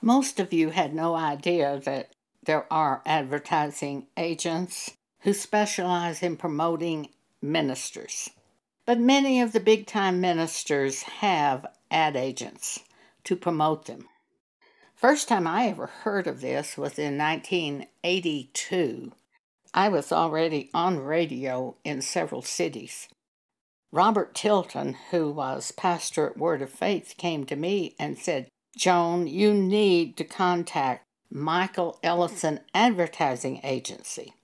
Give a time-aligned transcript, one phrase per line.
[0.00, 2.10] Most of you had no idea that
[2.42, 7.08] there are advertising agents who specialize in promoting
[7.42, 8.30] ministers.
[8.84, 12.80] But many of the big time ministers have ad agents
[13.24, 14.08] to promote them.
[14.94, 19.12] First time I ever heard of this was in 1982.
[19.74, 23.08] I was already on radio in several cities.
[23.92, 29.26] Robert Tilton, who was pastor at Word of Faith, came to me and said, Joan,
[29.26, 34.34] you need to contact Michael Ellison Advertising Agency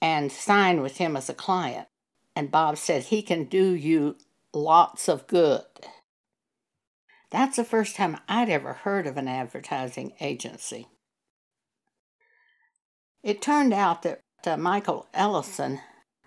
[0.00, 1.88] and sign with him as a client.
[2.34, 4.16] And Bob said he can do you
[4.52, 5.64] lots of good.
[7.30, 10.88] That's the first time I'd ever heard of an advertising agency.
[13.22, 15.80] It turned out that uh, Michael Ellison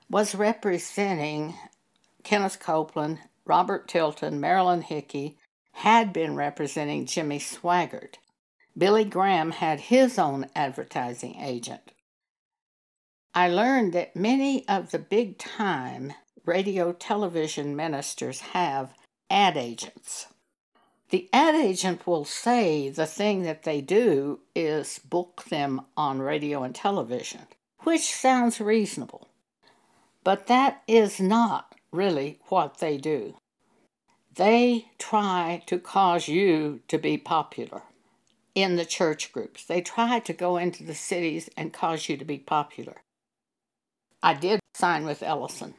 [0.10, 1.56] was representing
[2.24, 5.38] Kenneth Copeland, Robert Tilton, Marilyn Hickey,
[5.80, 8.16] had been representing Jimmy Swaggart.
[8.78, 11.94] Billy Graham had his own advertising agent.
[13.34, 16.12] I learned that many of the big time
[16.44, 18.94] radio television ministers have
[19.30, 20.28] ad agents.
[21.12, 26.64] The ad agent will say the thing that they do is book them on radio
[26.64, 27.48] and television,
[27.84, 29.30] which sounds reasonable.
[30.26, 33.36] But that is not really what they do.
[34.40, 37.82] They try to cause you to be popular
[38.56, 39.66] in the church groups.
[39.66, 43.02] They try to go into the cities and cause you to be popular.
[44.24, 45.74] I did sign with Ellison.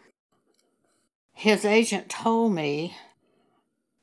[1.32, 2.98] His agent told me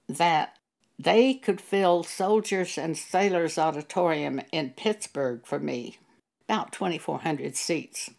[0.10, 0.58] that
[0.98, 6.00] they could fill Soldiers and Sailors Auditorium in Pittsburgh for me,
[6.50, 8.10] about 2,400 seats.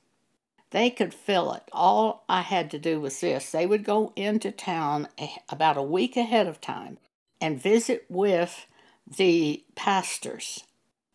[0.70, 1.62] They could fill it.
[1.72, 5.08] All I had to do was this they would go into town
[5.48, 6.98] about a week ahead of time
[7.40, 8.66] and visit with
[9.16, 10.64] the pastors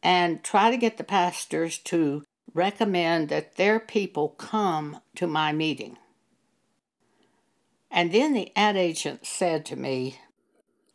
[0.01, 2.23] and try to get the pastors to
[2.53, 5.97] recommend that their people come to my meeting.
[7.89, 10.19] And then the ad agent said to me,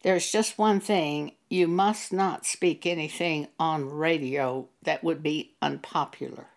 [0.03, 6.49] There's just one thing you must not speak anything on radio that would be unpopular.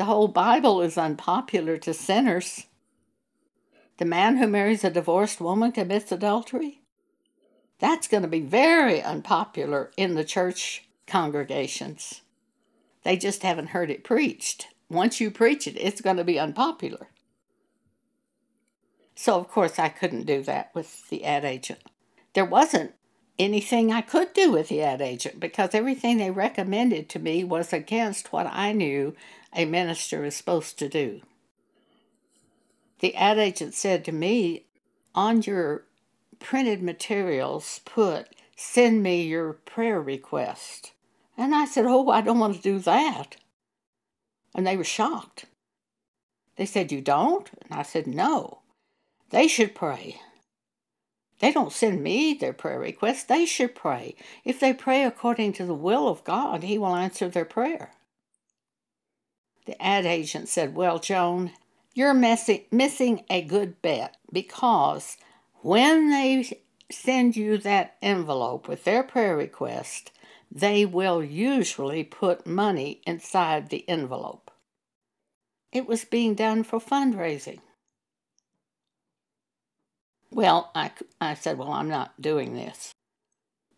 [0.00, 2.64] The whole Bible is unpopular to sinners.
[3.98, 6.80] The man who marries a divorced woman commits adultery.
[7.80, 12.22] That's going to be very unpopular in the church congregations.
[13.02, 14.68] They just haven't heard it preached.
[14.88, 17.08] Once you preach it, it's going to be unpopular.
[19.14, 21.80] So, of course, I couldn't do that with the ad agent.
[22.32, 22.94] There wasn't
[23.38, 27.74] anything I could do with the ad agent because everything they recommended to me was
[27.74, 29.14] against what I knew
[29.54, 31.22] a minister is supposed to do.
[33.00, 34.66] The ad agent said to me,
[35.14, 35.84] On your
[36.38, 40.92] printed materials, put, Send me your prayer request.
[41.36, 43.36] And I said, Oh, I don't want to do that.
[44.54, 45.46] And they were shocked.
[46.56, 47.50] They said, You don't?
[47.62, 48.58] And I said, No.
[49.30, 50.20] They should pray.
[51.38, 53.24] They don't send me their prayer requests.
[53.24, 54.14] They should pray.
[54.44, 57.92] If they pray according to the will of God, He will answer their prayer.
[59.70, 61.52] The ad agent said, Well, Joan,
[61.94, 65.16] you're missing, missing a good bet because
[65.62, 66.58] when they
[66.90, 70.10] send you that envelope with their prayer request,
[70.50, 74.50] they will usually put money inside the envelope.
[75.70, 77.60] It was being done for fundraising.
[80.32, 82.90] Well, I, I said, Well, I'm not doing this.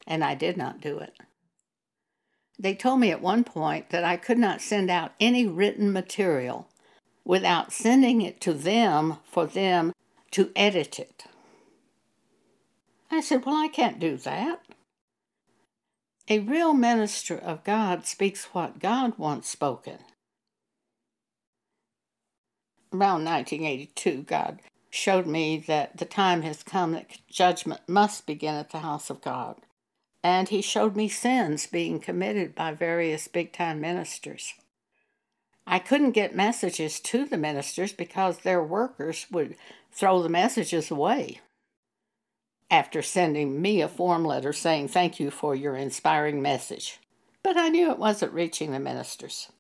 [0.07, 1.13] And I did not do it.
[2.59, 6.69] They told me at one point that I could not send out any written material
[7.25, 9.93] without sending it to them for them
[10.33, 11.25] to edit it.
[13.11, 14.63] I said, Well, I can't do that.
[16.29, 19.99] A real minister of God speaks what God wants spoken.
[22.93, 28.71] Around 1982, God showed me that the time has come that judgment must begin at
[28.71, 29.57] the house of God.
[30.23, 34.55] And He showed me sins being committed by various big time ministers.
[35.67, 39.57] I couldn't get messages to the ministers because their workers would
[39.93, 41.41] throw the messages away
[42.73, 46.99] after sending me a form letter saying thank you for your inspiring message.
[47.43, 49.53] But I knew it wasn't reaching the ministers.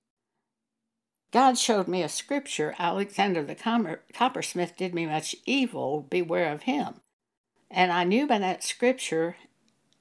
[1.30, 7.00] God showed me a scripture Alexander the coppersmith did me much evil, beware of him.
[7.70, 9.36] And I knew by that scripture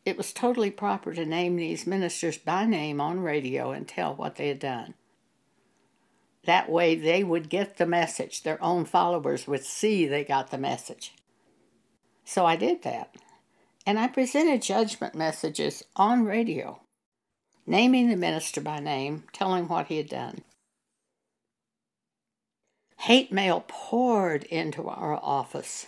[0.06, 4.36] it was totally proper to name these ministers by name on radio and tell what
[4.36, 4.96] they had done.
[6.46, 8.44] That way they would get the message.
[8.44, 11.14] Their own followers would see they got the message.
[12.26, 13.16] So I did that.
[13.86, 16.82] and I presented judgment messages on radio,
[17.66, 20.42] naming the minister by name, telling what he had done.
[23.00, 25.88] Hate mail poured into our office.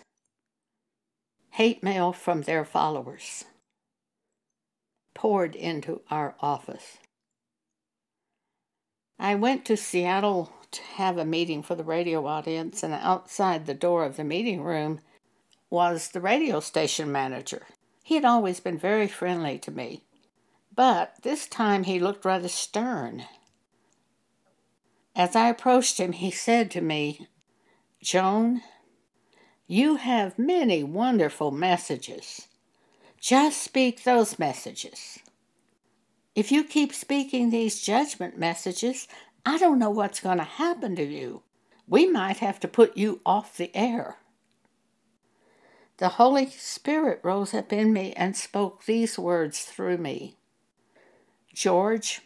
[1.51, 3.45] Hate mail from their followers
[5.13, 6.97] poured into our office.
[9.19, 13.73] I went to Seattle to have a meeting for the radio audience, and outside the
[13.73, 14.99] door of the meeting room
[15.69, 17.67] was the radio station manager.
[18.03, 20.03] He had always been very friendly to me,
[20.75, 23.25] but this time he looked rather stern.
[25.15, 27.27] As I approached him, he said to me,
[28.01, 28.61] Joan,
[29.67, 32.47] you have many wonderful messages.
[33.23, 35.19] Just speak those messages.
[36.35, 39.07] If you keep speaking these judgment messages,
[39.45, 41.41] I don't know what's going to happen to you.
[41.87, 44.17] We might have to put you off the air.
[45.99, 50.35] The Holy Spirit rose up in me and spoke these words through me
[51.53, 52.19] George,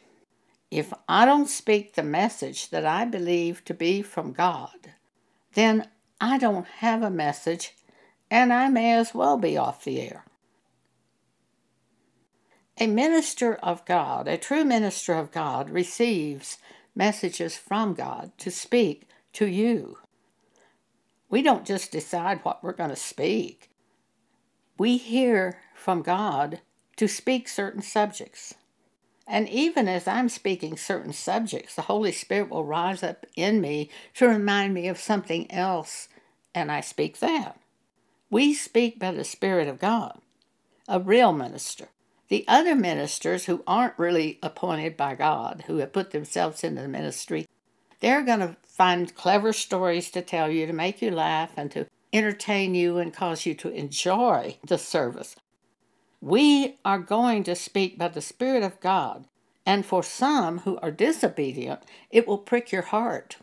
[0.71, 4.93] if I don't speak the message that I believe to be from God,
[5.53, 5.89] then
[6.19, 7.75] I don't have a message
[8.31, 10.23] and I may as well be off the air.
[12.79, 16.59] A minister of God, a true minister of God, receives
[16.94, 19.97] messages from God to speak to you.
[21.27, 23.71] We don't just decide what we're going to speak.
[24.77, 26.62] We hear from God
[26.97, 28.53] to speak certain subjects.
[29.27, 33.89] And even as I'm speaking certain subjects, the Holy Spirit will rise up in me
[34.13, 36.09] to remind me of something else,
[36.53, 37.59] and I speak that.
[38.29, 40.19] We speak by the Spirit of God,
[40.88, 41.88] a real minister.
[42.29, 46.88] The other ministers who aren't really appointed by God, who have put themselves into the
[46.89, 47.47] ministry,
[48.01, 51.88] they're going to find clever stories to tell you to make you laugh and to
[52.12, 55.35] entertain you and cause you to enjoy the service.
[56.19, 59.25] We are going to speak by the Spirit of God,
[59.65, 61.81] and for some who are disobedient,
[62.12, 63.38] it will prick your heart.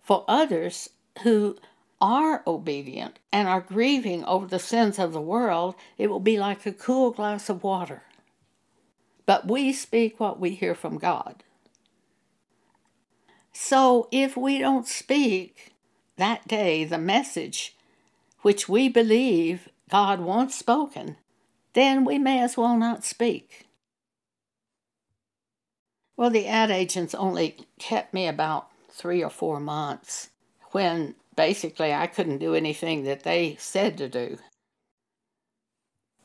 [0.00, 0.90] For others
[1.22, 1.56] who
[2.00, 6.64] are obedient and are grieving over the sins of the world, it will be like
[6.64, 8.02] a cool glass of water.
[9.26, 11.42] But we speak what we hear from God.
[13.52, 15.72] So if we don't speak
[16.16, 17.76] that day the message
[18.42, 21.16] which we believe God wants spoken,
[21.72, 23.66] then we may as well not speak.
[26.16, 30.30] Well, the ad agents only kept me about three or four months
[30.70, 34.38] when basically I couldn't do anything that they said to do.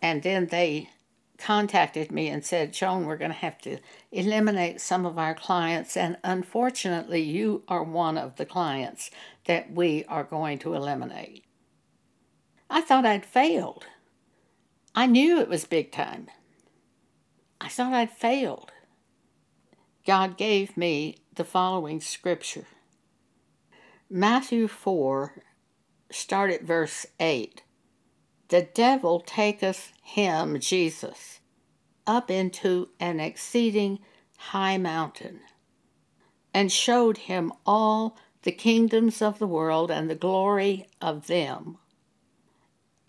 [0.01, 0.90] And then they
[1.39, 3.77] contacted me and said, Joan, we're going to have to
[4.12, 5.97] eliminate some of our clients.
[5.97, 9.09] And unfortunately, you are one of the clients
[9.45, 11.45] that we are going to eliminate.
[12.69, 13.86] I thought I'd failed.
[14.94, 16.27] I knew it was big time.
[17.62, 18.71] I thought I'd failed.
[20.06, 22.65] God gave me the following scripture
[24.09, 25.44] Matthew 4,
[26.12, 27.62] start at verse 8.
[28.50, 31.40] The devil taketh him, Jesus,
[32.06, 34.00] up into an exceeding
[34.38, 35.42] high mountain,
[36.54, 41.78] and showed him all the kingdoms of the world and the glory of them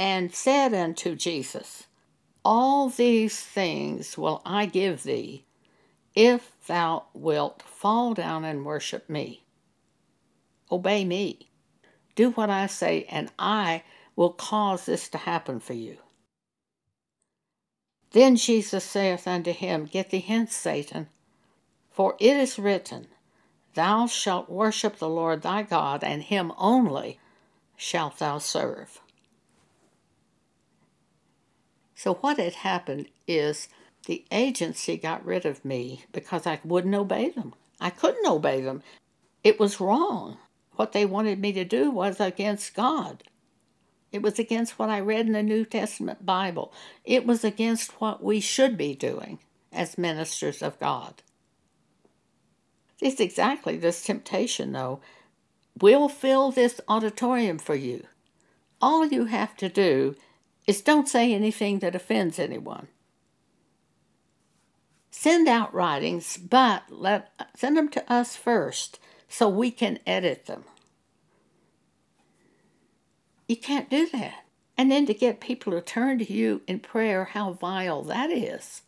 [0.00, 1.87] and said unto Jesus,
[2.42, 5.44] All these things will I give thee,
[6.14, 9.44] if thou wilt fall down and worship me.
[10.73, 11.50] Obey me.
[12.14, 13.82] Do what I say, and I
[14.17, 15.99] will cause this to happen for you.
[18.12, 21.09] Then Jesus saith unto him, Get thee hence, Satan,
[21.90, 23.07] for it is written,
[23.75, 27.21] Thou shalt worship the Lord thy God, and him only
[27.76, 29.00] shalt thou serve.
[31.95, 33.69] So, what had happened is
[34.07, 37.55] the agency got rid of me because I wouldn't obey them.
[37.81, 38.83] I couldn't obey them.
[39.45, 40.38] It was wrong.
[40.76, 43.23] What they wanted me to do was against God.
[44.12, 46.73] It was against what I read in the New Testament Bible.
[47.05, 49.38] It was against what we should be doing
[49.73, 51.23] as ministers of God.
[53.00, 55.00] It's exactly this temptation, though.
[55.81, 58.07] We'll fill this auditorium for you.
[58.83, 60.17] All you have to do
[60.67, 62.88] is don't say anything that offends anyone.
[65.11, 68.99] Send out writings, but let send them to us first
[69.29, 70.64] so we can edit them.
[73.50, 74.45] You can't do that.
[74.78, 78.83] And then to get people to turn to you in prayer, how vile that is.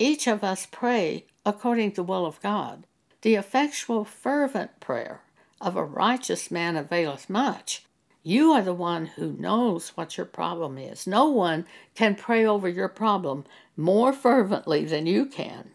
[0.00, 2.88] Each of us pray according to the will of God.
[3.22, 5.20] The effectual, fervent prayer
[5.60, 7.84] of a righteous man availeth much.
[8.24, 11.06] You are the one who knows what your problem is.
[11.06, 13.44] No one can pray over your problem
[13.76, 15.70] more fervently than you can.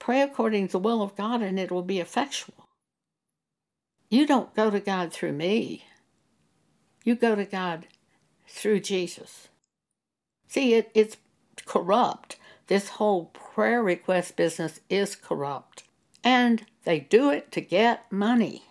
[0.00, 2.63] Pray according to the will of God and it will be effectual.
[4.14, 5.86] You don't go to God through me,
[7.02, 7.88] you go to God
[8.46, 9.48] through Jesus.
[10.46, 11.16] See, it, it's
[11.66, 12.36] corrupt.
[12.68, 15.82] This whole prayer request business is corrupt.
[16.22, 18.62] And they do it to get money.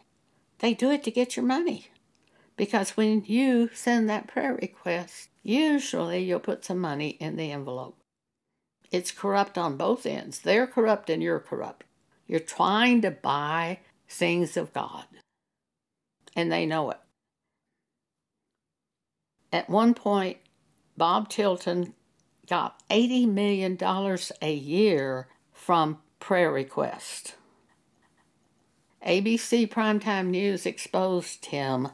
[0.59, 1.89] They do it to get your money.
[2.55, 7.97] Because when you send that prayer request, usually you'll put some money in the envelope.
[8.91, 10.39] It's corrupt on both ends.
[10.39, 11.83] They're corrupt and you're corrupt.
[12.27, 15.03] You're trying to buy things of God,
[16.36, 16.98] and they know it.
[19.52, 20.38] At one point,
[20.98, 21.94] Bob Tilton
[22.48, 23.78] got $80 million
[24.42, 27.36] a year from prayer requests.
[29.06, 31.90] ABC Primetime News exposed him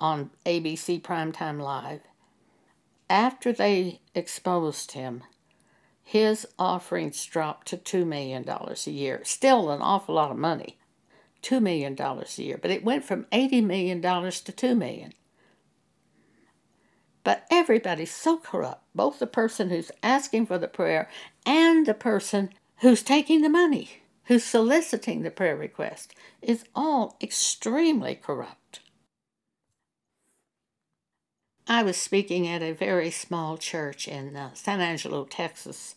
[0.00, 2.02] on ABC Primetime Live.
[3.08, 5.24] After they exposed him,
[6.10, 9.20] his offerings dropped to $2 million a year.
[9.22, 10.76] Still an awful lot of money.
[11.44, 12.58] $2 million a year.
[12.60, 15.12] But it went from $80 million to 2 million.
[17.22, 21.08] But everybody's so corrupt, both the person who's asking for the prayer
[21.46, 26.12] and the person who's taking the money who's soliciting the prayer request
[26.42, 28.80] is all extremely corrupt.
[31.68, 35.94] I was speaking at a very small church in uh, San Angelo, Texas.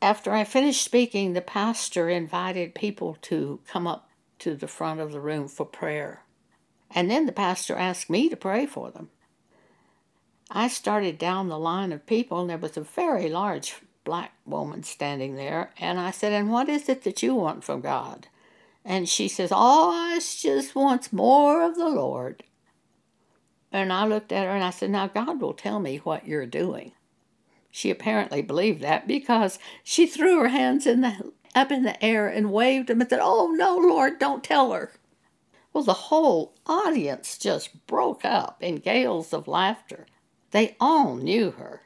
[0.00, 5.10] After I finished speaking, the pastor invited people to come up to the front of
[5.10, 6.22] the room for prayer.
[6.94, 9.10] And then the pastor asked me to pray for them.
[10.50, 13.74] I started down the line of people, and there was a very large
[14.04, 17.80] black woman standing there, and I said, And what is it that you want from
[17.80, 18.28] God?
[18.84, 22.44] And she says, Oh, I just wants more of the Lord.
[23.70, 26.46] And I looked at her and I said, Now God will tell me what you're
[26.46, 26.92] doing.
[27.70, 32.28] She apparently believed that because she threw her hands in the, up in the air
[32.28, 34.92] and waved them and said, Oh, no, Lord, don't tell her.
[35.72, 40.06] Well, the whole audience just broke up in gales of laughter.
[40.50, 41.82] They all knew her.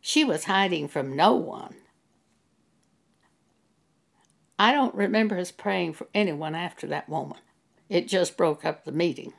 [0.00, 1.74] She was hiding from no one.
[4.58, 7.40] I don't remember us praying for anyone after that moment.
[7.88, 9.32] It just broke up the meeting.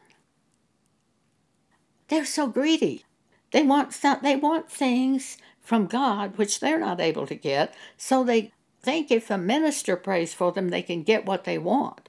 [2.09, 3.05] They're so greedy.
[3.51, 8.23] They want some, they want things from God which they're not able to get, so
[8.23, 12.07] they think if a minister prays for them, they can get what they want.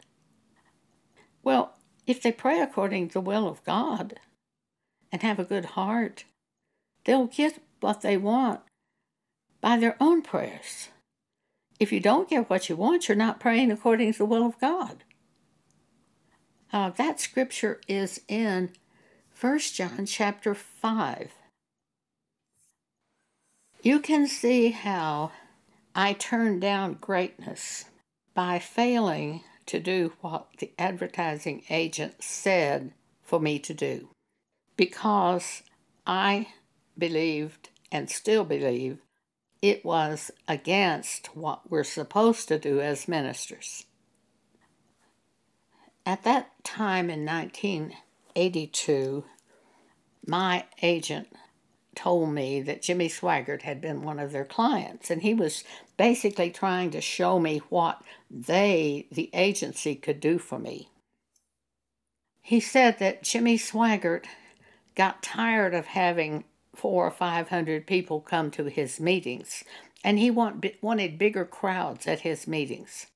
[1.43, 1.75] Well,
[2.07, 4.21] if they pray according to the will of God
[5.11, 6.25] and have a good heart,
[7.05, 8.61] they'll get what they want
[9.61, 10.89] by their own prayers.
[11.81, 14.59] If you don't get what you want, you're not praying according to the will of
[14.61, 15.05] God.
[16.73, 18.71] Uh, that scripture is in
[19.41, 21.33] 1 John chapter 5.
[23.87, 25.31] You can see how
[25.95, 27.85] I turned down greatness
[28.35, 32.91] by failing to do what the advertising agent said
[33.23, 34.09] for me to do
[34.77, 35.63] because
[36.05, 36.49] I
[36.99, 38.99] believed and still believe
[39.63, 43.87] it was against what we're supposed to do as ministers.
[46.05, 49.25] At that time in 1982,
[50.27, 51.29] my agent
[51.97, 55.65] told me that Jimmy Swaggart had been one of their clients, and he was
[55.97, 60.89] basically trying to show me what they, the agency, could do for me.
[62.43, 64.27] He said that Jimmy Swaggart
[64.95, 69.65] got tired of having four or five hundred people come to his meetings,
[70.05, 73.07] and he want, wanted bigger crowds at his meetings.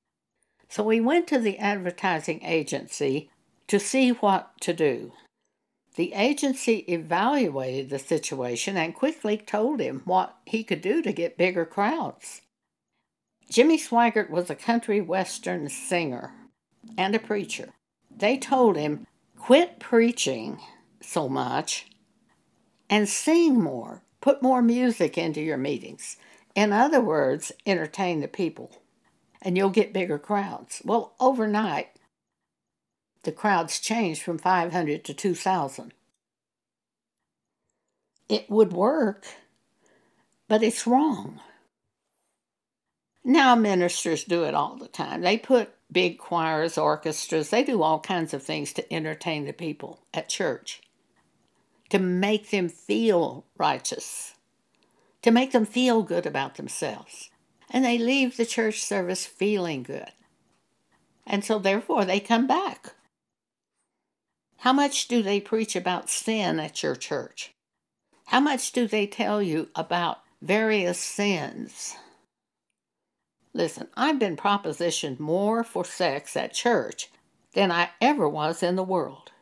[0.68, 3.30] So we went to the advertising agency
[3.68, 5.12] to see what to do.
[5.96, 11.36] The agency evaluated the situation and quickly told him what he could do to get
[11.36, 12.42] bigger crowds.
[13.50, 16.32] Jimmy Swaggart was a country western singer
[16.96, 17.70] and a preacher.
[18.10, 19.06] They told him,
[19.36, 20.60] quit preaching
[21.00, 21.86] so much
[22.88, 24.02] and sing more.
[24.20, 26.16] Put more music into your meetings.
[26.54, 28.82] In other words, entertain the people,
[29.40, 30.82] and you'll get bigger crowds.
[30.84, 31.88] Well, overnight,
[33.24, 35.92] the crowds changed from 500 to 2,000.
[38.28, 39.26] It would work,
[40.48, 41.40] but it's wrong.
[43.24, 45.20] Now, ministers do it all the time.
[45.22, 50.00] They put big choirs, orchestras, they do all kinds of things to entertain the people
[50.14, 50.80] at church
[51.90, 54.34] to make them feel righteous,
[55.22, 57.30] to make them feel good about themselves.
[57.70, 60.10] and they leave the church service feeling good.
[61.26, 62.94] And so, therefore, they come back.
[64.60, 67.54] How much do they preach about sin at your church?
[68.26, 71.96] How much do they tell you about various sins?
[73.54, 77.08] Listen, I've been propositioned more for sex at church
[77.54, 79.32] than I ever was in the world.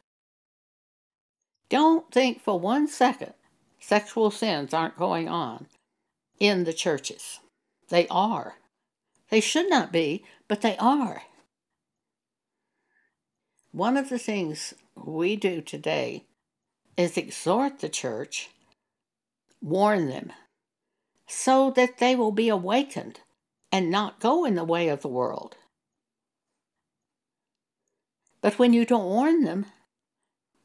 [1.69, 3.35] Don't think for one second
[3.81, 5.67] sexual sins aren't going on
[6.39, 7.41] in the churches.
[7.89, 8.55] They are.
[9.31, 11.23] They should not be, but they are.
[13.79, 16.25] One of the things we do today
[16.97, 18.51] is exhort the church,
[19.63, 20.33] warn them,
[21.29, 23.21] so that they will be awakened
[23.71, 25.59] and not go in the way of the world.
[28.41, 29.67] But when you don't warn them,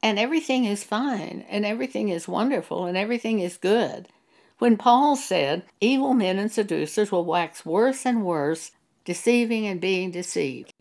[0.02, 4.08] and everything is fine, and everything is wonderful, and everything is good,
[4.58, 8.72] when Paul said, Evil men and seducers will wax worse and worse,
[9.06, 10.74] deceiving and being deceived.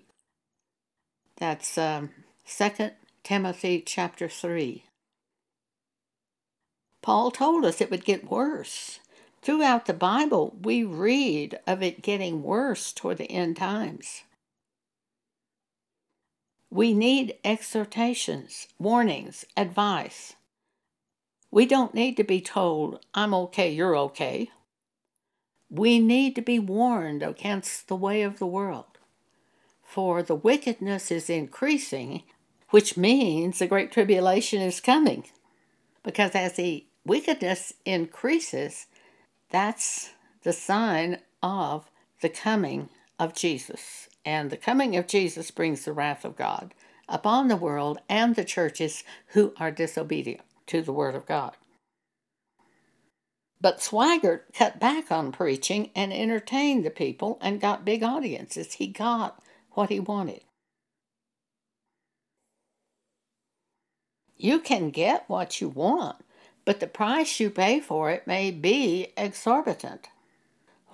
[1.36, 2.10] That's um,
[2.54, 2.90] 2
[3.24, 4.84] Timothy chapter 3.
[7.00, 9.00] Paul told us it would get worse.
[9.40, 14.24] Throughout the Bible, we read of it getting worse toward the end times.
[16.70, 20.34] We need exhortations, warnings, advice.
[21.50, 24.50] We don't need to be told, I'm okay, you're okay.
[25.70, 28.98] We need to be warned against the way of the world.
[29.82, 32.22] For the wickedness is increasing,
[32.72, 35.24] which means the great tribulation is coming.
[36.02, 38.86] Because as the wickedness increases,
[39.50, 40.12] that's
[40.42, 41.90] the sign of
[42.22, 42.88] the coming
[43.18, 44.08] of Jesus.
[44.24, 46.72] And the coming of Jesus brings the wrath of God
[47.08, 51.52] upon the world and the churches who are disobedient to the Word of God.
[53.60, 58.74] But Swaggart cut back on preaching and entertained the people and got big audiences.
[58.74, 60.40] He got what he wanted.
[64.42, 66.16] You can get what you want,
[66.64, 70.08] but the price you pay for it may be exorbitant.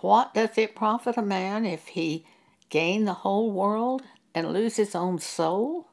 [0.00, 2.26] What doth it profit a man if he
[2.68, 4.02] gain the whole world
[4.34, 5.86] and lose his own soul?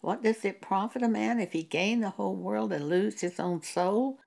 [0.00, 3.38] What does it profit a man if he gain the whole world and lose his
[3.38, 4.18] own soul?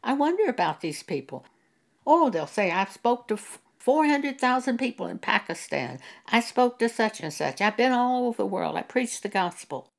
[0.00, 1.44] I wonder about these people.
[2.06, 3.36] Oh, they'll say, I've spoke to
[3.84, 5.98] 400,000 people in Pakistan.
[6.26, 7.60] I spoke to such and such.
[7.60, 8.76] I've been all over the world.
[8.76, 9.90] I preached the gospel.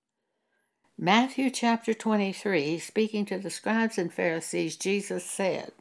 [0.98, 5.72] Matthew chapter 23, speaking to the scribes and Pharisees, Jesus said,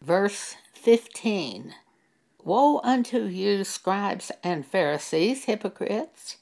[0.00, 1.74] verse 15
[2.42, 6.38] Woe unto you, scribes and Pharisees, hypocrites!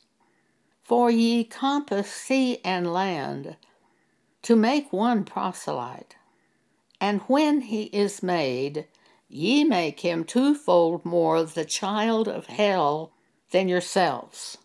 [0.84, 3.56] For ye compass sea and land
[4.42, 6.14] to make one proselyte.
[7.00, 8.86] And when he is made,
[9.28, 13.12] ye make him twofold more the child of hell
[13.50, 14.58] than yourselves.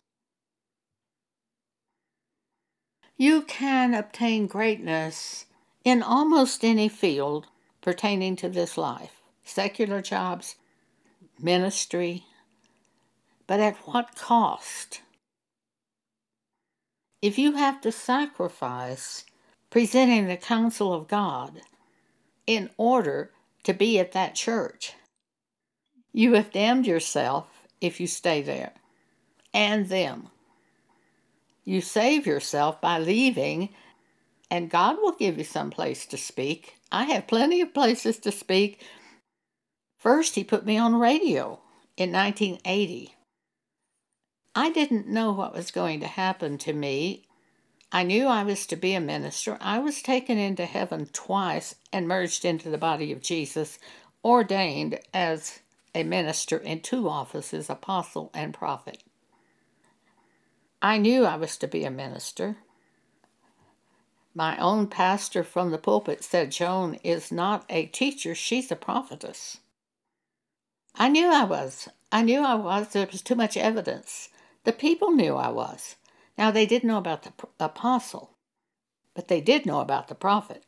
[3.18, 5.46] You can obtain greatness
[5.84, 7.48] in almost any field
[7.82, 10.56] pertaining to this life secular jobs,
[11.40, 12.24] ministry,
[13.48, 15.02] but at what cost?
[17.22, 19.26] If you have to sacrifice
[19.70, 21.62] presenting the counsel of God
[22.48, 23.32] in order
[23.64, 24.94] to be at that church.
[26.14, 27.48] You have damned yourself
[27.80, 28.74] if you stay there
[29.54, 30.30] and them.
[31.64, 33.70] You save yourself by leaving,
[34.50, 36.76] and God will give you some place to speak.
[36.92, 38.84] I have plenty of places to speak.
[39.98, 41.60] First, He put me on radio
[41.96, 43.16] in 1980.
[44.54, 47.26] I didn't know what was going to happen to me
[47.92, 49.58] I knew I was to be a minister.
[49.60, 53.80] I was taken into heaven twice and merged into the body of Jesus,
[54.24, 55.60] ordained as
[55.94, 59.04] a minister in two offices, apostle and prophet.
[60.82, 62.58] I knew I was to be a minister.
[64.34, 69.58] My own pastor from the pulpit said Joan is not a teacher, she's a prophetess.
[70.96, 71.90] I knew I was.
[72.12, 72.90] I knew I was.
[72.90, 74.30] There was too much evidence.
[74.64, 75.96] The people knew I was.
[76.38, 78.38] Now, they didn't know about the apostle,
[79.14, 80.66] but they did know about the prophet.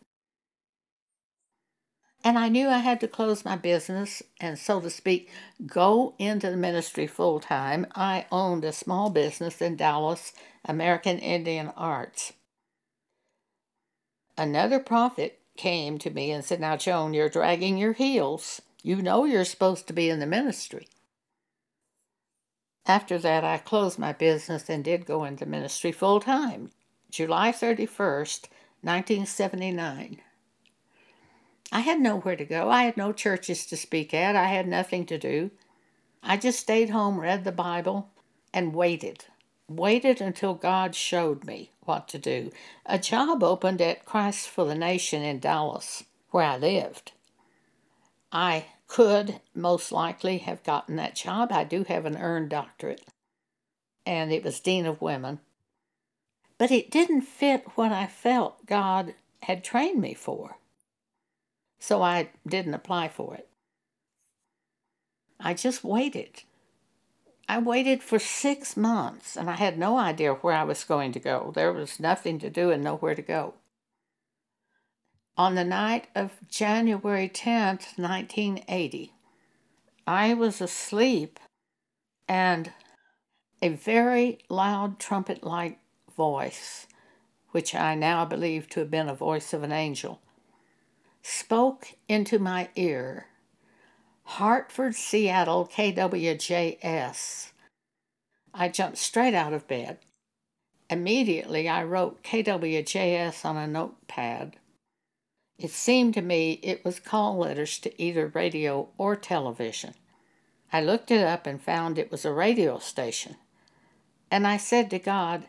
[2.24, 5.30] And I knew I had to close my business and, so to speak,
[5.66, 7.86] go into the ministry full time.
[7.96, 10.32] I owned a small business in Dallas,
[10.64, 12.32] American Indian Arts.
[14.38, 18.62] Another prophet came to me and said, Now, Joan, you're dragging your heels.
[18.82, 20.88] You know you're supposed to be in the ministry.
[22.86, 26.72] After that, I closed my business and did go into ministry full time,
[27.10, 28.48] July 31st,
[28.82, 30.22] 1979.
[31.72, 32.70] I had nowhere to go.
[32.70, 34.36] I had no churches to speak at.
[34.36, 35.52] I had nothing to do.
[36.22, 38.10] I just stayed home, read the Bible,
[38.54, 39.26] and waited.
[39.70, 42.52] Waited until God showed me what to do.
[42.86, 47.14] A job opened at Christ for the Nation in Dallas, where I lived.
[48.32, 51.52] I could most likely have gotten that job.
[51.52, 53.06] I do have an earned doctorate,
[54.06, 55.40] and it was Dean of Women.
[56.58, 60.58] But it didn't fit what I felt God had trained me for.
[61.80, 63.50] So I didn't apply for it.
[65.40, 66.44] I just waited.
[67.50, 71.20] I waited for six months and I had no idea where I was going to
[71.20, 71.52] go.
[71.54, 73.56] There was nothing to do and nowhere to go.
[75.36, 79.14] On the night of January 10th, 1980,
[80.06, 81.40] I was asleep
[82.28, 82.72] and
[83.60, 85.80] a very loud trumpet like
[86.16, 86.86] voice,
[87.50, 90.22] which I now believe to have been a voice of an angel,
[91.24, 93.26] spoke into my ear
[94.26, 97.52] Hartford, Seattle, KWJS.
[98.54, 99.98] I jumped straight out of bed.
[100.92, 104.58] Immediately, I wrote KWJS on a notepad.
[105.64, 109.94] It seemed to me it was call letters to either radio or television.
[110.74, 113.38] I looked it up and found it was a radio station.
[114.30, 115.46] And I said to God,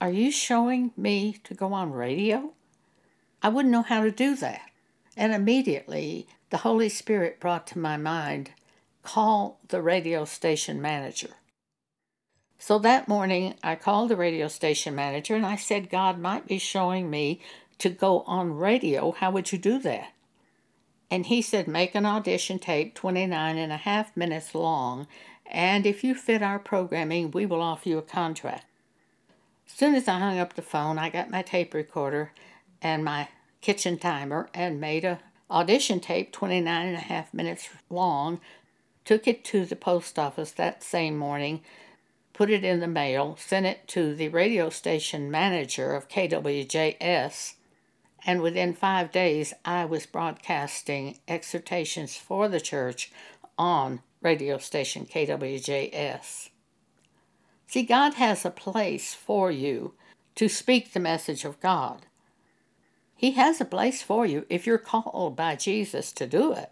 [0.00, 2.54] Are you showing me to go on radio?
[3.42, 4.70] I wouldn't know how to do that.
[5.18, 8.52] And immediately the Holy Spirit brought to my mind
[9.02, 11.34] call the radio station manager.
[12.58, 16.58] So that morning, I called the radio station manager and I said, God might be
[16.58, 17.42] showing me
[17.78, 19.12] to go on radio.
[19.12, 20.12] How would you do that?
[21.10, 25.06] And he said, Make an audition tape 29 and a half minutes long,
[25.46, 28.66] and if you fit our programming, we will offer you a contract.
[29.66, 32.32] As soon as I hung up the phone, I got my tape recorder
[32.82, 33.28] and my
[33.60, 38.40] kitchen timer and made a audition tape 29 and a half minutes long,
[39.04, 41.62] took it to the post office that same morning,
[42.32, 47.54] put it in the mail, sent it to the radio station manager of KWJS,
[48.26, 53.12] and within five days I was broadcasting exhortations for the church
[53.56, 56.50] on radio station KWJS.
[57.66, 59.94] See, God has a place for you
[60.34, 62.06] to speak the message of God.
[63.14, 66.70] He has a place for you if you're called by Jesus to do it.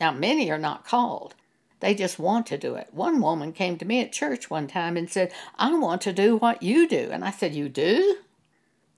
[0.00, 1.34] Now, many are not called.
[1.80, 2.88] They just want to do it.
[2.92, 6.36] One woman came to me at church one time and said, I want to do
[6.36, 7.08] what you do.
[7.12, 8.18] And I said, You do?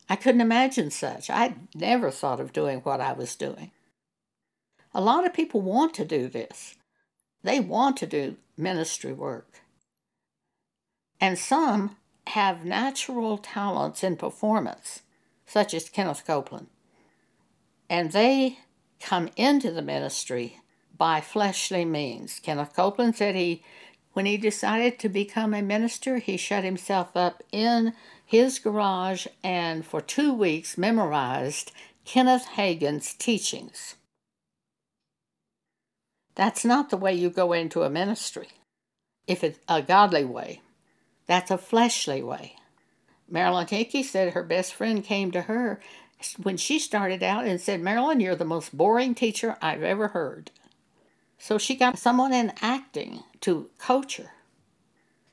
[0.09, 1.31] I couldn't imagine such.
[1.31, 3.71] I'd never thought of doing what I was doing.
[4.93, 6.77] A lot of people want to do this,
[7.43, 9.61] they want to do ministry work.
[11.21, 11.97] And some
[12.29, 15.03] have natural talents in performance
[15.47, 16.69] such as Kenneth Copeland.
[17.89, 18.59] And they
[19.01, 20.61] come into the ministry
[20.97, 22.41] by fleshly means.
[22.43, 23.63] Kenneth Copeland said he,
[24.15, 27.93] when he decided to become a minister, he shut himself up in
[28.25, 31.73] his garage and for two weeks memorized
[32.05, 33.97] Kenneth Hagin's teachings.
[36.35, 38.49] That's not the way you go into a ministry,
[39.27, 40.61] if it's a godly way.
[41.27, 42.57] That's a fleshly way.
[43.29, 45.81] Marilyn Hickey said her best friend came to her
[46.43, 50.51] when she started out and said, Marilyn, you're the most boring teacher I've ever heard.
[51.39, 54.31] So she got someone in acting to her.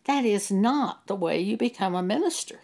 [0.04, 2.60] That is not the way you become a minister.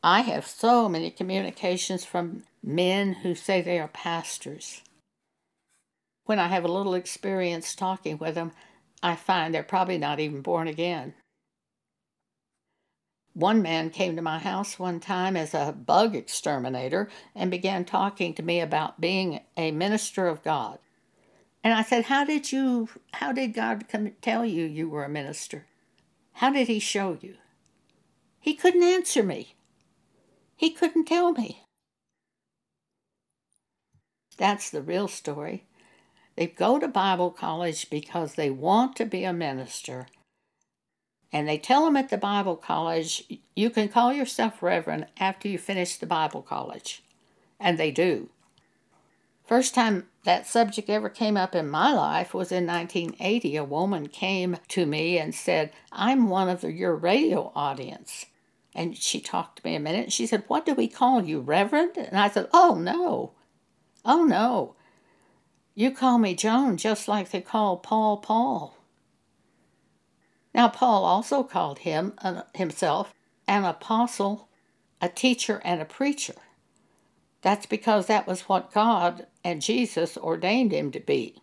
[0.00, 4.82] I have so many communications from men who say they are pastors.
[6.26, 8.52] When I have a little experience talking with them,
[9.02, 11.14] I find they're probably not even born again.
[13.34, 18.34] One man came to my house one time as a bug exterminator and began talking
[18.34, 20.78] to me about being a minister of God.
[21.62, 25.08] And I said, "How did you how did God come tell you you were a
[25.08, 25.66] minister?
[26.34, 27.36] How did he show you?"
[28.40, 29.54] He couldn't answer me.
[30.56, 31.64] He couldn't tell me.
[34.36, 35.66] That's the real story.
[36.36, 40.06] They go to Bible college because they want to be a minister
[41.32, 45.58] and they tell them at the Bible college, you can call yourself Reverend after you
[45.58, 47.02] finish the Bible college.
[47.60, 48.30] And they do.
[49.48, 53.56] First time that subject ever came up in my life was in 1980.
[53.56, 58.26] A woman came to me and said, I'm one of your radio audience.
[58.74, 61.40] And she talked to me a minute and she said, What do we call you,
[61.40, 61.96] Reverend?
[61.96, 63.32] And I said, Oh, no.
[64.04, 64.74] Oh, no.
[65.74, 68.76] You call me Joan just like they call Paul Paul.
[70.54, 73.14] Now, Paul also called him, uh, himself
[73.46, 74.50] an apostle,
[75.00, 76.34] a teacher, and a preacher.
[77.42, 81.42] That's because that was what God and Jesus ordained him to be.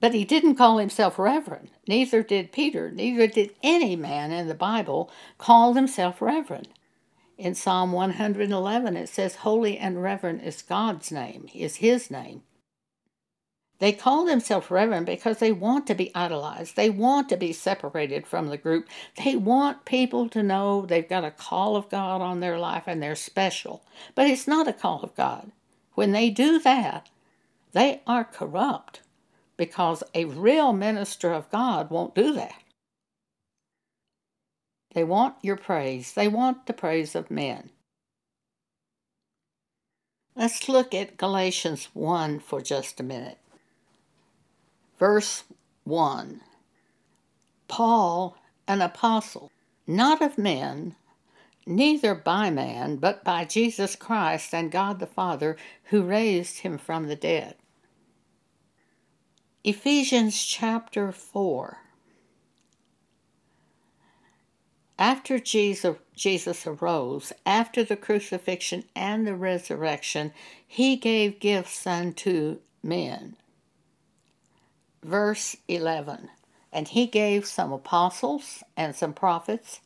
[0.00, 1.70] But he didn't call himself reverend.
[1.88, 2.90] Neither did Peter.
[2.90, 6.68] Neither did any man in the Bible call himself reverend.
[7.36, 12.42] In Psalm 111, it says, Holy and reverend is God's name, is his name.
[13.78, 16.74] They call themselves reverend because they want to be idolized.
[16.74, 18.88] They want to be separated from the group.
[19.24, 23.00] They want people to know they've got a call of God on their life and
[23.00, 23.84] they're special.
[24.16, 25.52] But it's not a call of God.
[25.94, 27.08] When they do that,
[27.72, 29.02] they are corrupt
[29.56, 32.60] because a real minister of God won't do that.
[34.94, 37.70] They want your praise, they want the praise of men.
[40.34, 43.38] Let's look at Galatians 1 for just a minute.
[44.98, 45.44] Verse
[45.84, 46.40] 1
[47.68, 49.52] Paul, an apostle,
[49.86, 50.96] not of men,
[51.66, 57.06] neither by man, but by Jesus Christ and God the Father, who raised him from
[57.06, 57.54] the dead.
[59.62, 61.78] Ephesians chapter 4.
[64.98, 70.32] After Jesus, Jesus arose, after the crucifixion and the resurrection,
[70.66, 73.36] he gave gifts unto men
[75.02, 76.30] verse 11
[76.72, 79.80] And he gave some apostles, and some prophets,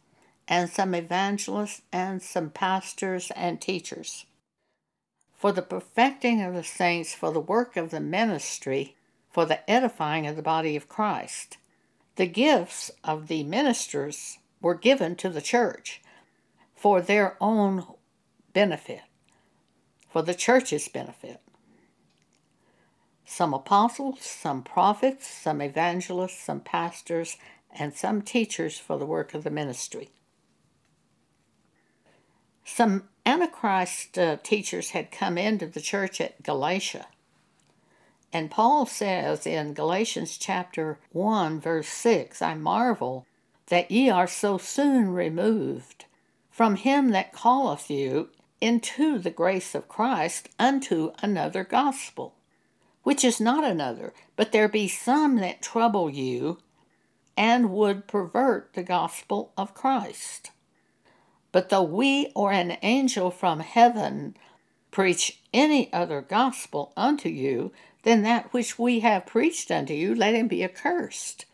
[0.48, 4.26] and some evangelists, and some pastors and teachers,
[5.34, 8.96] for the perfecting of the saints, for the work of the ministry,
[9.30, 11.56] for the edifying of the body of Christ.
[12.16, 16.02] The gifts of the ministers were given to the church
[16.74, 17.86] for their own
[18.52, 19.02] benefit,
[20.10, 21.40] for the church's benefit
[23.24, 27.36] some apostles, some prophets, some evangelists, some pastors,
[27.70, 30.10] and some teachers for the work of the ministry.
[32.64, 37.06] Some Antichrist uh, teachers had come into the church at Galatia.
[38.32, 43.26] And Paul says in Galatians chapter 1, verse 6 I marvel
[43.66, 46.06] that ye are so soon removed
[46.50, 48.30] from him that calleth you
[48.60, 52.34] into the grace of Christ unto another gospel
[53.02, 56.58] which is not another, but there be some that trouble you
[57.36, 60.50] and would pervert the gospel of Christ.
[61.50, 64.36] But though we or an angel from heaven
[64.90, 70.34] preach any other gospel unto you than that which we have preached unto you, let
[70.34, 71.46] him be accursed.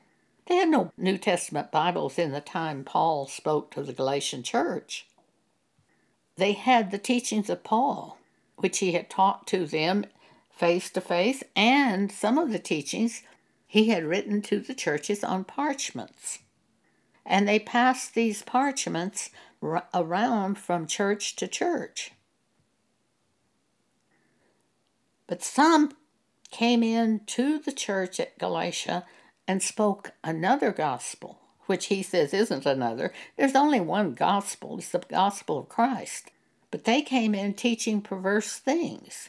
[0.46, 5.06] They had no New Testament Bibles in the time Paul spoke to the Galatian church.
[6.36, 8.18] They had the teachings of Paul,
[8.56, 10.06] which he had taught to them
[10.58, 13.22] face to face, and some of the teachings
[13.66, 16.40] he had written to the churches on parchments.
[17.24, 19.30] And they passed these parchments
[19.62, 22.12] r- around from church to church.
[25.28, 25.92] But some
[26.50, 29.04] came in to the church at Galatia
[29.46, 33.12] and spoke another gospel, which he says isn't another.
[33.36, 36.30] There's only one gospel, it's the gospel of Christ.
[36.70, 39.28] But they came in teaching perverse things.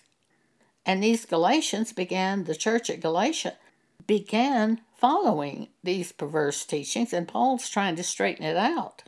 [0.90, 3.58] And these Galatians began, the church at Galatia
[4.08, 9.04] began following these perverse teachings, and Paul's trying to straighten it out.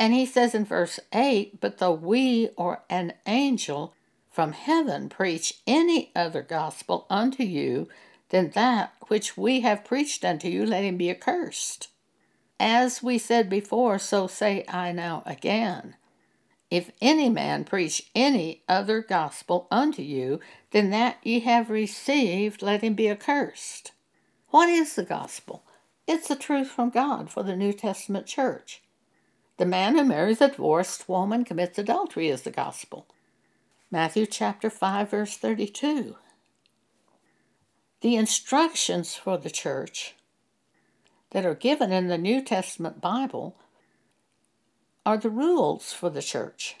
[0.00, 3.92] And he says in verse 8, But though we or an angel
[4.30, 7.86] from heaven preach any other gospel unto you
[8.30, 11.88] than that which we have preached unto you, let him be accursed.
[12.58, 15.94] As we said before, so say I now again.
[16.70, 20.40] If any man preach any other gospel unto you
[20.72, 23.92] than that ye have received, let him be accursed.
[24.48, 25.62] What is the gospel?
[26.06, 28.82] It's the truth from God for the New Testament church.
[29.58, 33.06] The man who marries a divorced woman commits adultery is the gospel.
[33.90, 36.16] Matthew chapter 5 verse 32.
[38.00, 40.14] The instructions for the church
[41.30, 43.56] that are given in the New Testament Bible
[45.06, 46.74] are the rules for the church.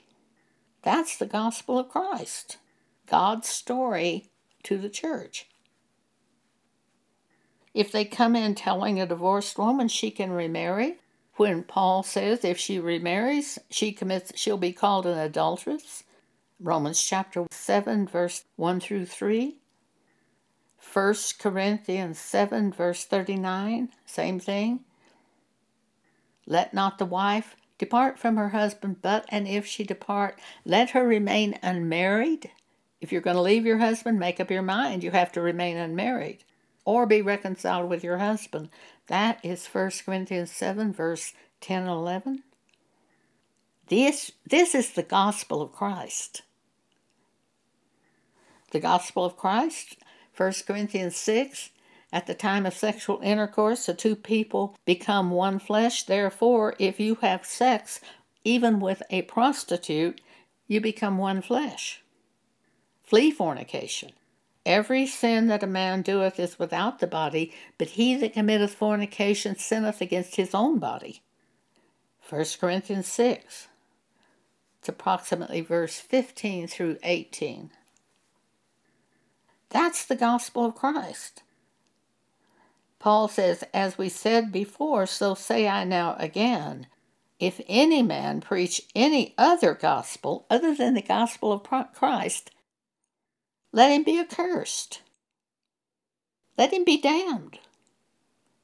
[0.82, 2.58] That's the gospel of Christ,
[3.06, 4.30] God's story
[4.64, 5.46] to the church.
[7.72, 10.96] If they come in telling a divorced woman she can remarry,
[11.36, 16.02] when Paul says if she remarries, she commits she'll be called an adulteress.
[16.58, 19.56] Romans chapter 7 verse 1 through 3.
[20.92, 24.80] 1 Corinthians 7 verse 39, same thing.
[26.46, 31.06] Let not the wife Depart from her husband, but and if she depart, let her
[31.06, 32.50] remain unmarried.
[33.00, 35.04] If you're going to leave your husband, make up your mind.
[35.04, 36.44] You have to remain unmarried
[36.84, 38.70] or be reconciled with your husband.
[39.08, 42.42] That is 1 Corinthians 7, verse 10 and 11.
[43.88, 46.42] This, this is the gospel of Christ.
[48.70, 49.96] The gospel of Christ,
[50.36, 51.70] 1 Corinthians 6,
[52.16, 56.04] at the time of sexual intercourse, the two people become one flesh.
[56.04, 58.00] Therefore, if you have sex,
[58.42, 60.22] even with a prostitute,
[60.66, 62.02] you become one flesh.
[63.02, 64.12] Flee fornication.
[64.64, 69.54] Every sin that a man doeth is without the body, but he that committeth fornication
[69.56, 71.20] sinneth against his own body.
[72.30, 73.68] 1 Corinthians 6.
[74.78, 77.72] It's approximately verse 15 through 18.
[79.68, 81.42] That's the gospel of Christ.
[82.98, 86.86] Paul says, As we said before, so say I now again.
[87.38, 92.50] If any man preach any other gospel other than the gospel of Christ,
[93.72, 95.02] let him be accursed.
[96.56, 97.58] Let him be damned.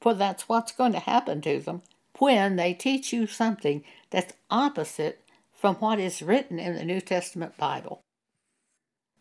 [0.01, 1.83] For that's what's going to happen to them
[2.17, 5.21] when they teach you something that's opposite
[5.53, 8.01] from what is written in the New Testament Bible.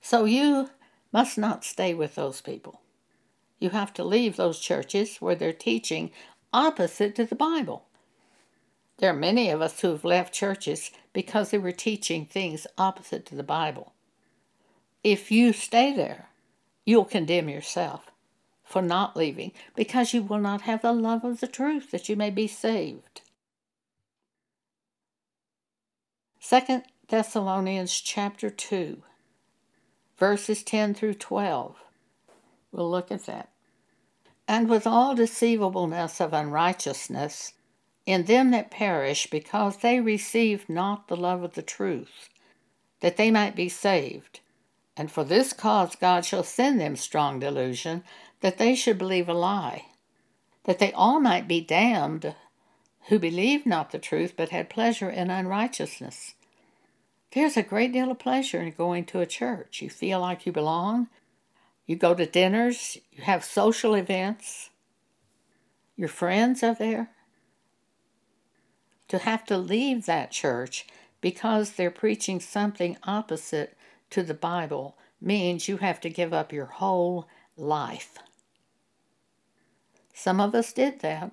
[0.01, 0.71] So you
[1.13, 2.81] must not stay with those people.
[3.63, 6.11] You have to leave those churches where they're teaching
[6.53, 7.85] opposite to the Bible.
[8.99, 13.25] There are many of us who have left churches because they were teaching things opposite
[13.27, 13.93] to the Bible.
[15.05, 16.31] If you stay there,
[16.85, 18.11] you'll condemn yourself
[18.65, 22.17] for not leaving because you will not have the love of the truth that you
[22.17, 23.21] may be saved.
[26.41, 29.05] 2 Thessalonians chapter 2
[30.19, 31.77] verses 10 through 12.
[32.73, 33.52] We'll look at that.
[34.49, 37.55] And with all deceivableness of unrighteousness
[38.05, 42.29] in them that perish, because they received not the love of the truth,
[43.01, 44.41] that they might be saved.
[44.97, 48.03] And for this cause God shall send them strong delusion,
[48.41, 49.87] that they should believe a lie,
[50.65, 52.35] that they all might be damned
[53.09, 56.35] who believed not the truth, but had pleasure in unrighteousness.
[57.33, 59.83] There's a great deal of pleasure in going to a church.
[59.83, 61.09] You feel like you belong.
[61.87, 64.71] You go to dinners, you have social events.
[65.97, 67.11] Your friends are there.
[69.09, 70.87] To have to leave that church
[71.21, 73.77] because they're preaching something opposite
[74.11, 78.19] to the Bible means you have to give up your whole life.
[80.15, 81.33] Some of us did that.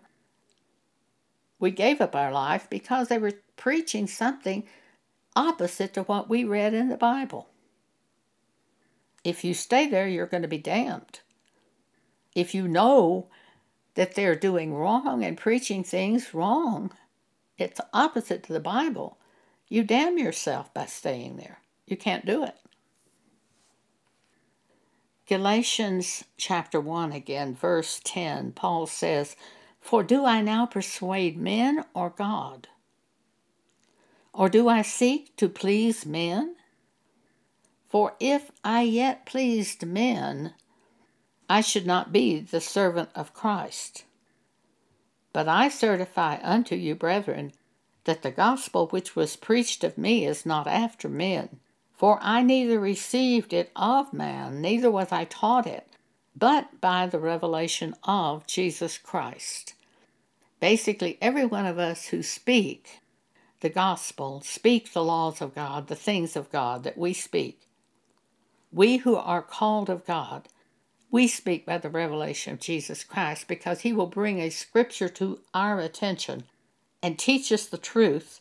[1.59, 4.63] We gave up our life because they were preaching something
[5.35, 7.49] opposite to what we read in the Bible.
[9.23, 11.19] If you stay there, you're going to be damned.
[12.35, 13.27] If you know
[13.95, 16.91] that they're doing wrong and preaching things wrong,
[17.57, 19.17] it's opposite to the Bible,
[19.67, 21.59] you damn yourself by staying there.
[21.85, 22.55] You can't do it.
[25.27, 29.35] Galatians chapter 1 again, verse 10, Paul says,
[29.79, 32.67] For do I now persuade men or God?
[34.33, 36.55] Or do I seek to please men?
[37.89, 40.53] For if I yet pleased men,
[41.49, 44.05] I should not be the servant of Christ.
[45.33, 47.51] But I certify unto you, brethren,
[48.03, 51.59] that the gospel which was preached of me is not after men.
[51.93, 55.87] For I neither received it of man, neither was I taught it,
[56.35, 59.73] but by the revelation of Jesus Christ.
[60.59, 62.99] Basically, every one of us who speak
[63.61, 67.61] the gospel, speak the laws of God, the things of God that we speak,
[68.71, 70.47] we who are called of God,
[71.11, 75.39] we speak by the revelation of Jesus Christ because he will bring a scripture to
[75.53, 76.43] our attention
[77.01, 78.39] and teach us the truth,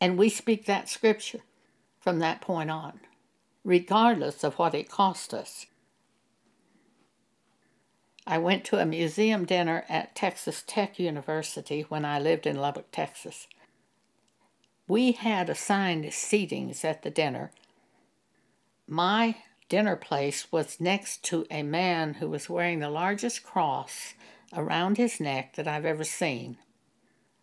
[0.00, 1.40] and we speak that scripture
[1.98, 3.00] from that point on,
[3.64, 5.66] regardless of what it cost us.
[8.26, 12.92] I went to a museum dinner at Texas Tech University when I lived in Lubbock,
[12.92, 13.48] Texas.
[14.86, 17.50] We had assigned seatings at the dinner.
[18.86, 19.36] My
[19.70, 24.14] dinner place was next to a man who was wearing the largest cross
[24.52, 26.58] around his neck that I've ever seen.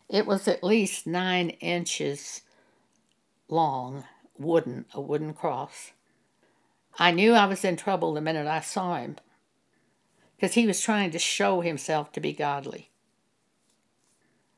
[0.10, 2.42] It was at least nine inches
[3.48, 4.04] long
[4.38, 5.94] wooden, a wooden cross.
[7.00, 9.16] I knew I was in trouble the minute I saw him
[10.36, 12.90] because he was trying to show himself to be godly.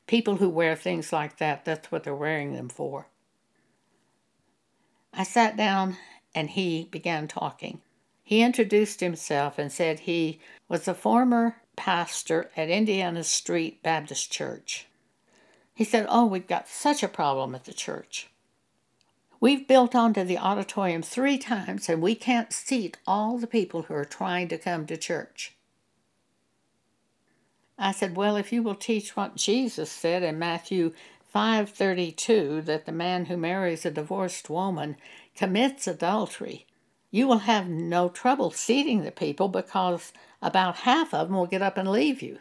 [0.08, 3.06] People who wear things like that, that's what they're wearing them for.
[5.14, 5.96] I sat down
[6.34, 7.80] and he began talking.
[8.22, 14.86] He introduced himself and said he was a former pastor at Indiana Street Baptist Church.
[15.74, 18.28] He said, Oh, we've got such a problem at the church.
[19.40, 23.94] We've built onto the auditorium three times and we can't seat all the people who
[23.94, 25.56] are trying to come to church.
[27.78, 30.92] I said, Well, if you will teach what Jesus said in Matthew
[31.32, 34.96] 5:32 that the man who marries a divorced woman
[35.34, 36.66] commits adultery,
[37.10, 40.12] you will have no trouble seating the people because
[40.42, 42.38] about half of them will get up and leave you.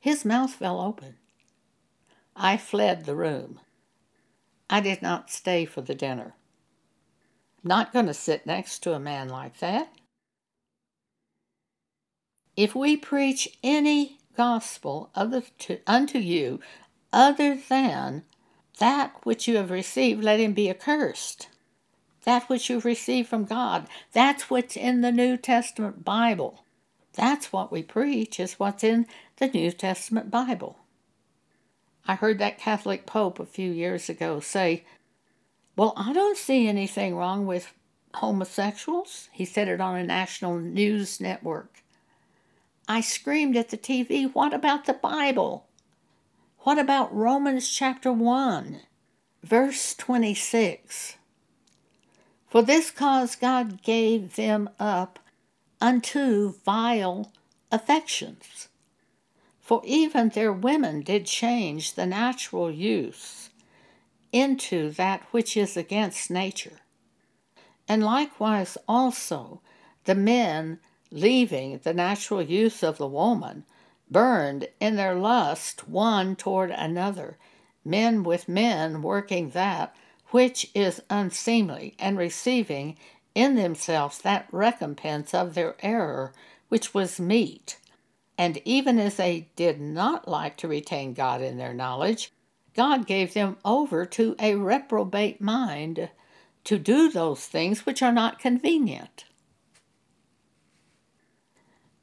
[0.00, 1.16] His mouth fell open.
[2.34, 3.60] I fled the room.
[4.68, 6.34] I did not stay for the dinner.
[7.62, 9.92] Not going to sit next to a man like that.
[12.56, 16.60] If we preach any gospel other to, unto you
[17.12, 18.24] other than
[18.78, 21.48] that which you have received, let him be accursed.
[22.24, 23.86] That which you've received from God.
[24.12, 26.64] That's what's in the New Testament Bible.
[27.14, 30.78] That's what we preach, is what's in the New Testament Bible.
[32.06, 34.84] I heard that Catholic Pope a few years ago say,
[35.76, 37.72] Well, I don't see anything wrong with
[38.14, 39.28] homosexuals.
[39.32, 41.82] He said it on a national news network.
[42.88, 45.66] I screamed at the TV, What about the Bible?
[46.66, 48.80] What about Romans chapter 1,
[49.44, 51.14] verse 26?
[52.48, 55.20] For this cause God gave them up
[55.80, 57.30] unto vile
[57.70, 58.66] affections.
[59.60, 63.50] For even their women did change the natural use
[64.32, 66.80] into that which is against nature.
[67.86, 69.60] And likewise also
[70.02, 70.80] the men,
[71.12, 73.66] leaving the natural use of the woman,
[74.10, 77.38] burned in their lust one toward another,
[77.84, 79.94] men with men working that
[80.30, 82.96] which is unseemly, and receiving
[83.34, 86.32] in themselves that recompense of their error
[86.68, 87.78] which was meet
[88.38, 92.32] and even as they did not like to retain God in their knowledge,
[92.74, 96.10] God gave them over to a reprobate mind
[96.64, 99.24] to do those things which are not convenient.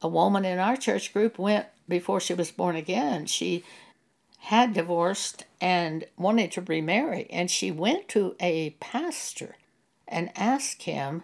[0.02, 3.26] A woman in our church group went before she was born again.
[3.26, 3.64] She
[4.40, 9.56] had divorced and wanted to remarry, and she went to a pastor
[10.08, 11.24] and asked him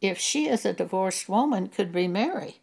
[0.00, 2.60] if she, as a divorced woman, could remarry.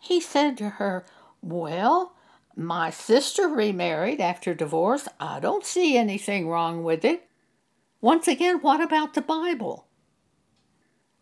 [0.00, 1.04] He said to her,
[1.42, 2.14] Well,
[2.56, 5.08] my sister remarried after divorce.
[5.18, 7.28] I don't see anything wrong with it.
[8.00, 9.86] Once again, what about the Bible?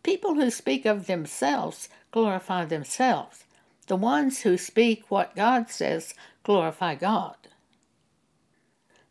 [0.02, 3.44] People who speak of themselves glorify themselves.
[3.86, 7.36] The ones who speak what God says glorify God.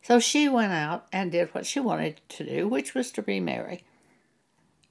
[0.01, 3.83] So she went out and did what she wanted to do, which was to remarry.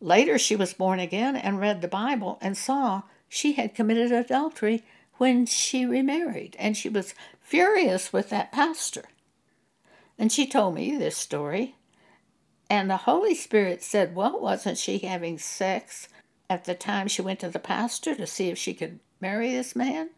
[0.00, 4.82] Later, she was born again and read the Bible and saw she had committed adultery
[5.18, 9.04] when she remarried, and she was furious with that pastor.
[10.18, 11.76] And she told me this story.
[12.70, 16.08] And the Holy Spirit said, Well, wasn't she having sex
[16.48, 19.76] at the time she went to the pastor to see if she could marry this
[19.76, 20.10] man?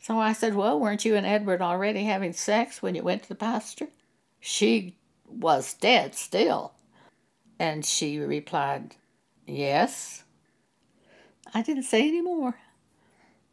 [0.00, 3.28] So I said, Well, weren't you and Edward already having sex when you went to
[3.28, 3.88] the pastor?
[4.40, 6.74] She was dead still.
[7.58, 8.96] And she replied,
[9.46, 10.24] Yes.
[11.54, 12.56] I didn't say any more.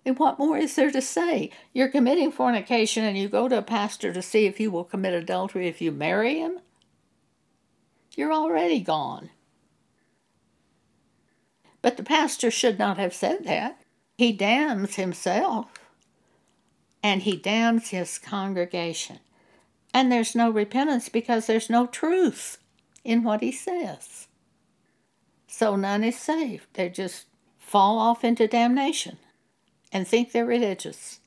[0.06, 1.52] And what more is there to say?
[1.74, 5.14] You're committing fornication and you go to a pastor to see if he will commit
[5.14, 6.60] adultery if you marry him?
[8.16, 9.30] You're already gone.
[11.82, 13.81] But the pastor should not have said that.
[14.22, 15.66] He damns himself
[17.02, 19.18] and he damns his congregation.
[19.96, 22.60] And there's no repentance because there's no truth
[23.04, 24.28] in what he says.
[25.48, 26.68] So none is saved.
[26.74, 27.26] They're just
[27.58, 29.18] fall off into damnation
[29.92, 31.20] and think they're religious.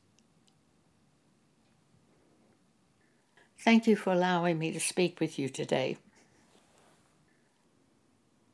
[3.59, 5.97] Thank you for allowing me to speak with you today.